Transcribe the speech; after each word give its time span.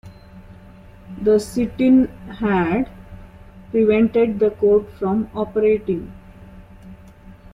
The 1.21 1.37
sit-in 1.39 2.07
had 2.07 2.89
prevented 3.69 4.39
the 4.39 4.49
court 4.49 4.89
from 4.97 5.29
operating. 5.35 6.11